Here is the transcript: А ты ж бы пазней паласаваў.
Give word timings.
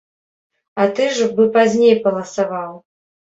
А 0.83 0.87
ты 0.99 1.05
ж 1.17 1.27
бы 1.35 1.43
пазней 1.57 1.95
паласаваў. 2.05 2.73